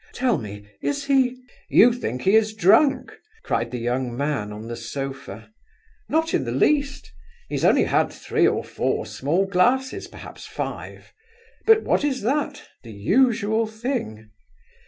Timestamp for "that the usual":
12.23-13.67